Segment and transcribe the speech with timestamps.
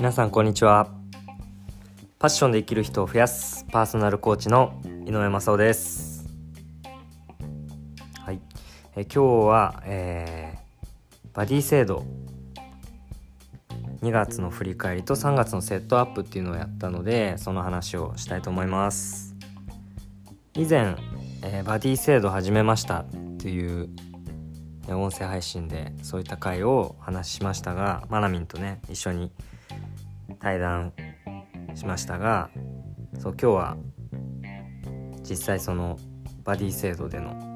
[0.00, 0.88] 皆さんこんにちは。
[2.18, 6.26] パッションで生きる人を増やすパーソナルコーチの井上正雄です。
[8.18, 8.40] はい。
[8.96, 12.06] え今日は、えー、バディ制度。
[14.00, 19.36] 2月の振り返りと3月のセットアップっていうのをやったのでその話をしたいと思います。
[20.54, 20.96] 以前、
[21.42, 23.06] えー、バディ制度始めましたっ
[23.36, 23.90] ていう
[24.88, 29.30] 音声配信でそういった回をお話ししましたがまなみんとね一緒に
[30.38, 30.92] 対談
[31.74, 32.50] しましたが
[33.18, 33.76] そう今日は
[35.28, 35.98] 実際その
[36.44, 37.50] バディ制度での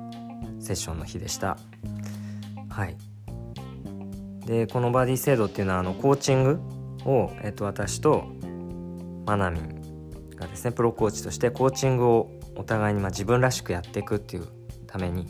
[0.61, 1.59] セッションの日でした。
[2.69, 2.97] はい。
[4.47, 6.61] でこのバディ制度っていうのはあのコーチング
[7.05, 8.25] を、えっと、私と
[9.27, 9.81] まなみん
[10.37, 14.49] がですねプロコーチとしてコーチングをお互いにまあ自分らしくやっていくっていう
[14.87, 15.27] ために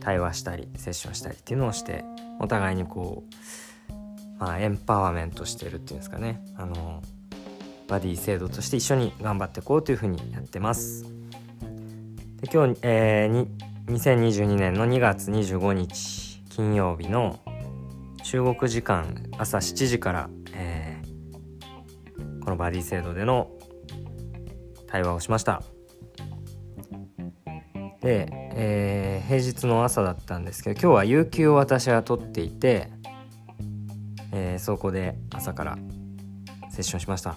[0.00, 2.04] 対話したりセッションしたりっていうのをして
[2.40, 3.34] お互いにこう
[4.40, 6.42] まあ、エンパワーメントしてるっていうんですかね。
[6.56, 7.02] あの
[7.88, 11.04] バディ制度として一緒に頑張っていこうというふうにやってます。
[12.40, 13.48] で今日、えー、に
[13.86, 17.38] 2022年の2月25日金曜日の
[18.24, 23.50] 中国時間朝7時から、えー、このバディ制度での
[24.86, 25.62] 対話をしました。
[28.00, 32.88] で、えー、平日の朝だったんですけど今日は有給を私は取っていて
[34.32, 35.78] えー、そこで朝から
[36.70, 37.36] セッションしました。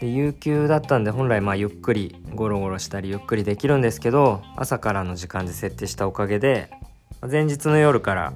[0.00, 6.70] で有給だったんで本来まあゆっくりゴロゴロしたりゆっくりできるんですけど朝からの時間で設定したおかげで
[7.22, 8.32] 前日の夜から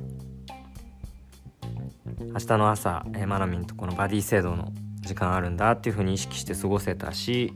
[2.21, 7.53] 明日の朝、えー、マナミンとこのバディ制度の時間あるんだっていう風に意識して過ごせたし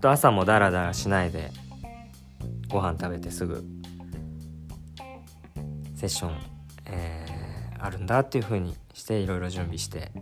[0.00, 1.50] と朝もダラダラしないで
[2.68, 3.62] ご飯食べてすぐ
[5.94, 6.32] セッション、
[7.82, 10.12] あるんだっていう風にしていろいろ準備して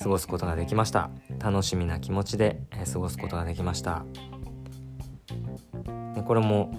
[0.00, 1.10] 過ごすことができました。
[1.38, 4.04] 楽しみな気持ちで過ごすことができました。
[6.24, 6.72] これも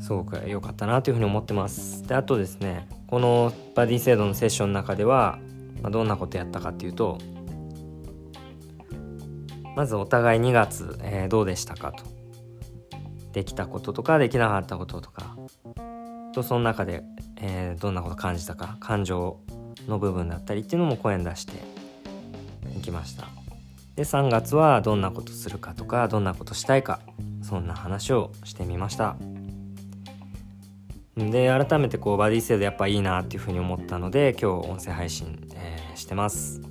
[0.00, 2.02] すごく良かったなというふうに思ってます。
[2.06, 5.38] であとですねこのバディ制度のセッションの中では、
[5.82, 7.18] まあ、どんなことやったかっていうと
[9.76, 12.04] まずお互い2月、えー、どうでしたかと。
[13.32, 15.36] できたこととかできなかったこととか
[16.32, 17.04] とその中で
[17.42, 19.40] えー、どんなこと感じたか感情
[19.88, 21.54] の部分だったりっていうのも声に出して
[22.78, 23.26] いきました。
[23.96, 27.00] で3月はどんなことするかとかどんなことしたいか
[27.42, 29.16] そんな話をしてみました。
[31.16, 36.62] で改めてこうバディ制度やっぱいいなっていうふうに思ったので今日音声配信、えー、してます。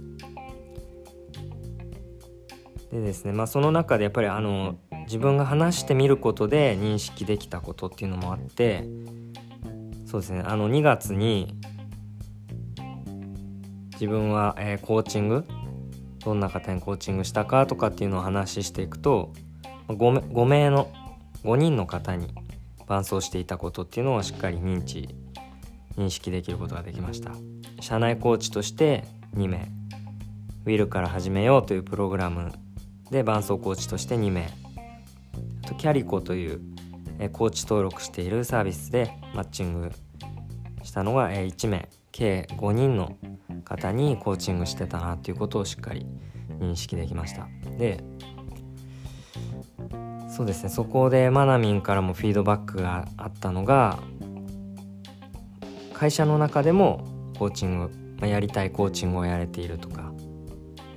[2.91, 8.85] でですねまあその中でやっぱりあの自分が話してみることで認識できたことっていうのもあって
[10.11, 10.43] そうですね。
[10.45, 11.55] あの2月に
[13.93, 15.45] 自分は、えー、コーチング？
[16.25, 19.31] どんな方にコーチングしたかとかっていうのを話していくと
[19.87, 20.91] 5, 5名の
[21.45, 22.27] 5人の方に
[22.87, 25.15] 伴走していたことっていうのをしっかり認知
[25.95, 27.31] 認識できることができました。
[27.79, 29.05] 社内コーチとして
[29.37, 29.71] 2名。
[30.65, 32.51] ウィルから始めようというプログラム
[33.11, 34.49] で伴走コーチとして2名。
[35.63, 36.70] あとキャリコという
[37.21, 39.91] えコーチ登録しているサービスでマッチング
[40.83, 43.15] したのがえ1名計5人の
[43.63, 46.07] 方にコーチングしてたなっていうことをしっかり
[46.59, 47.47] 認識できました。
[47.77, 48.03] で
[50.27, 50.69] そうですね。
[50.69, 53.99] そこでマナミンからもフィードバックがあったのが
[55.93, 57.05] 会社の中でも
[57.37, 60.11] コーチング、まあ、やりたいコーチングをやれているとか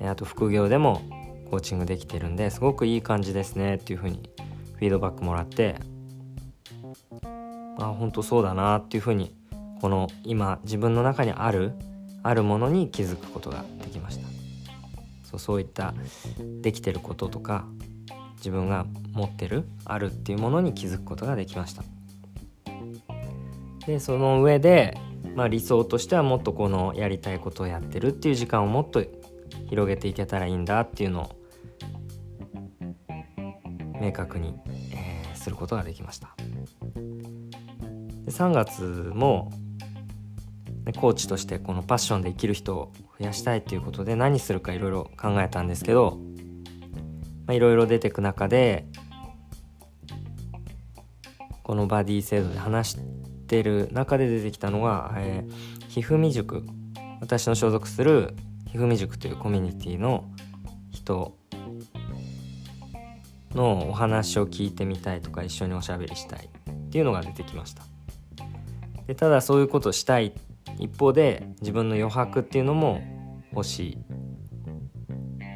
[0.03, 1.03] あと副業でも
[1.51, 4.31] コーチングできてるんですごくいい感じですねっていうふうに
[4.77, 5.77] フィードバックもらって
[7.79, 9.35] あ本当そうだなっていうふうに
[9.81, 11.73] この今自分の中にある
[12.23, 14.27] あるものに気づくことができました。
[15.25, 15.95] そうそういった
[16.63, 17.67] できてることとか
[18.37, 21.83] 自分が持ってるあるっていうものに気づくことができました。
[23.87, 24.97] でその上で、
[25.35, 29.05] まあ、理想としてはもっとこのやりたいことをやってるっていう時間をもっと
[29.69, 31.45] 広げていけたらいいんだっていうのを
[34.01, 34.55] 明確に、
[34.93, 36.35] えー、することができました。
[38.35, 38.83] 3月
[39.15, 39.53] も
[41.01, 46.19] コーチとしてこのパッションで生きる人を増やしたいということで何するかいろいろ考えたんですけど
[47.49, 48.87] いろいろ出てく中で
[51.63, 52.99] このバディ制度で話し
[53.47, 56.63] てる中で出てきたのが、えー、ひふみ塾。
[57.21, 58.35] 私の所属する
[58.71, 60.31] ひふみ塾というコミュニティの
[60.91, 61.39] 人
[63.55, 67.94] のお話を聞いてみたいとか一緒におしゃべりしたいっていうのが出てきました。
[69.07, 70.33] でただそういうことしたい。
[70.79, 73.03] 一方で自分の余白っていうのも
[73.53, 73.99] 欲しい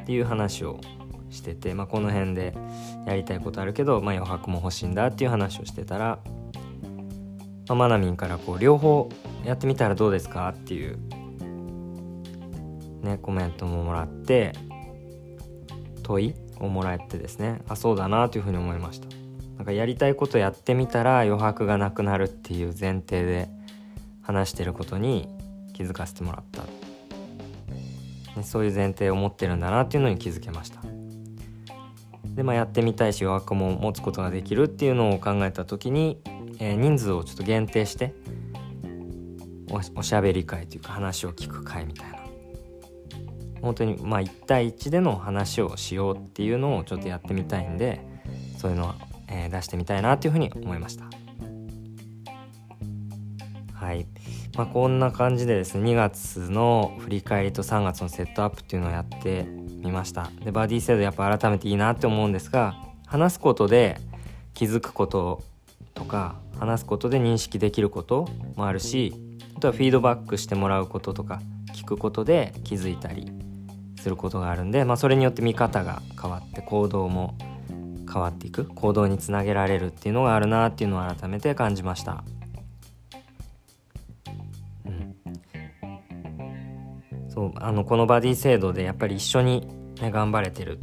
[0.01, 0.79] っていう話を
[1.29, 2.55] してて、まあ、この辺で
[3.05, 6.19] やりたいことあるけど、まあ、余白も欲しいんだっていう話をしてたら、
[7.67, 9.09] まあ、マナミンからこう両方
[9.43, 10.97] やってみたらどうですかっていう、
[13.01, 14.53] ね、コメントももらって
[16.03, 19.08] 問いをもらえてですねあそうだなというふうに思いました。
[19.59, 23.49] なんかやりたいことやってみたら余白がなくなるっていう前提で
[24.21, 25.27] 話してることに
[25.73, 26.61] 気づかせてもらった、
[28.39, 30.79] ね、そういう前提を持ってるんだなっていうのに気づけました。
[32.35, 36.21] でまあやってみたいし余白も持つことができるっていうのを考えた時に、
[36.59, 38.13] えー、人数をちょっと限定して
[39.93, 42.19] おしゃべり会というか話を聞く会みたいな。
[43.61, 47.99] 本当にまあ1対1での話をしようっていうのをちょっとやってみたいんで
[48.57, 51.05] そういうのは、えー、出してみたいなっていうふうに思いました。
[53.73, 54.05] はい。
[54.57, 60.29] まあこんな感じでですね2月の振り返りと3月のセットアップっていうのをやってみました。
[60.43, 63.99] でバディ制度やっぱ改めていいなって思うんですが話すことで
[64.53, 65.41] 気づくこと
[65.93, 69.13] とか話すことで認識できることもあるし
[69.55, 71.41] あとはフィードバックしてもらうこととか
[71.73, 73.31] 聞くことで気づいたり
[73.97, 77.35] することがあるんで、まあ、それによって見方が変わって行動も
[78.11, 82.23] 変わっていく行動につなげられるっていうのがあるなっていうのを改めて感じました。
[84.85, 85.15] うん、
[87.29, 89.67] そうあのこのバディ制度でやっぱり一緒に、
[90.01, 90.79] ね、頑張れてる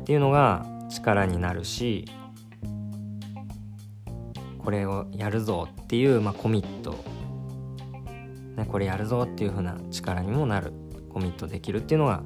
[0.00, 2.04] っていうのが力になるし
[4.58, 6.98] これをやるぞっていう、まあ、コミット、
[8.56, 10.72] ね、これやるぞっていう風な力にもなる
[11.08, 12.22] コミットできるっていうのが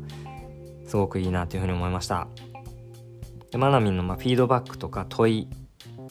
[0.86, 2.28] すごくいいなというふうに思いました。
[3.50, 5.48] でマナミンのまフィードバックとか問い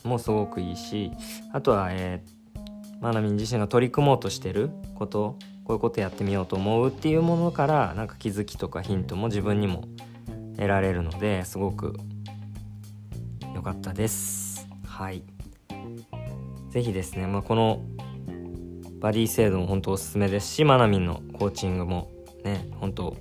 [0.03, 1.11] もすごくいいし
[1.53, 9.83] あとは、えー、マナミン自身が取り組もうとしてることこういうことやってみようと思うっていうものからなんか気づきとかヒントも自分にも
[10.55, 11.95] 得られるのですごく
[13.53, 14.67] 良かったです。
[14.85, 15.23] はい。
[16.69, 17.81] 是非ですね、まあ、この
[18.99, 22.11] バディ制度も本当おすすめですしマナミンのコーチングも
[22.43, 23.15] ね本当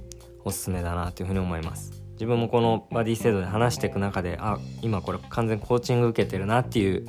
[0.45, 1.93] おすすめだなというふうに思います。
[2.19, 7.07] 自分もこのバディ制度で話していく中であ今これ完全コーチング受けてるなっていう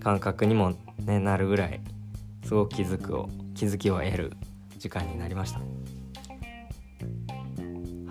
[0.00, 1.80] 感覚にも、ね、なるぐらい
[2.44, 4.32] すごく気づくを気づきを得る
[4.76, 5.60] 時間になりました。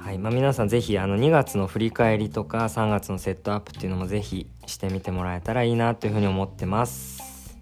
[0.01, 0.17] はい。
[0.17, 7.59] まあ、皆さん是非あの2月の振り返りとか3月のセットアップっていうのも是非してみてもらえたらいいなというふうに思ってます。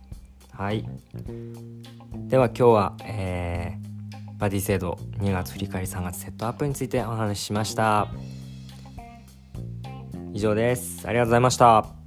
[0.53, 0.85] はい。
[2.29, 3.28] では今日は、えー
[4.39, 8.07] バディ制度2月振り返り3月セットアップについてお話ししました。
[10.33, 11.05] 以上です。
[11.05, 11.98] ありがとうございました。